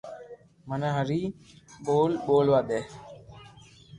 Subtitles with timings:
[0.67, 1.21] مني ھري
[1.85, 2.79] ٻول ٻولوا دي